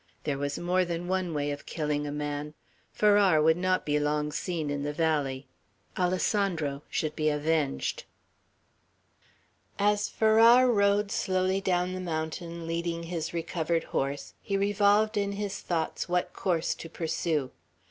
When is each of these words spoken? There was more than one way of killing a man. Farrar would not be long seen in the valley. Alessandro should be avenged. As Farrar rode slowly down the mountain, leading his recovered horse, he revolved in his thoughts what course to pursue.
There 0.23 0.39
was 0.39 0.57
more 0.57 0.83
than 0.83 1.07
one 1.07 1.31
way 1.31 1.51
of 1.51 1.67
killing 1.67 2.07
a 2.07 2.11
man. 2.11 2.55
Farrar 2.91 3.39
would 3.39 3.55
not 3.55 3.85
be 3.85 3.99
long 3.99 4.31
seen 4.31 4.71
in 4.71 4.81
the 4.81 4.93
valley. 4.93 5.45
Alessandro 5.95 6.81
should 6.89 7.15
be 7.15 7.29
avenged. 7.29 8.05
As 9.77 10.09
Farrar 10.09 10.71
rode 10.71 11.11
slowly 11.11 11.61
down 11.61 11.93
the 11.93 11.99
mountain, 11.99 12.65
leading 12.65 13.03
his 13.03 13.31
recovered 13.31 13.83
horse, 13.83 14.33
he 14.41 14.57
revolved 14.57 15.17
in 15.17 15.33
his 15.33 15.59
thoughts 15.59 16.09
what 16.09 16.33
course 16.33 16.73
to 16.73 16.89
pursue. 16.89 17.51